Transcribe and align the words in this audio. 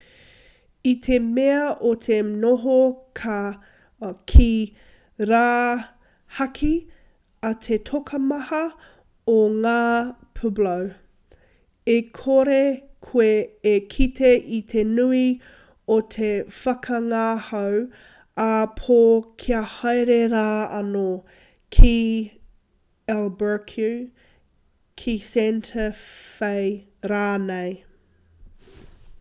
i 0.89 0.91
te 1.05 1.17
mea 1.23 1.65
o 1.87 1.89
te 2.03 2.15
noho 2.27 2.77
ki 4.31 4.45
rāhaki 5.31 6.69
a 7.49 7.51
te 7.65 7.77
tokomaha 7.89 8.61
o 9.33 9.35
ngā 9.57 9.75
pueblo 10.39 10.71
e 11.97 11.99
kore 12.21 12.57
koe 13.09 13.29
e 13.73 13.75
kite 13.95 14.33
i 14.61 14.63
te 14.73 14.85
nui 14.95 15.21
o 15.99 15.99
te 16.17 16.31
whakangahau 16.63 17.77
ā-pō 18.47 18.99
kia 19.43 19.63
haere 19.77 20.19
rā 20.35 20.49
anō 20.79 21.07
ki 21.77 21.95
albuquerque 23.19 23.93
ki 25.03 25.15
santa 25.31 25.87
fe 26.03 26.55
rānei 27.15 27.75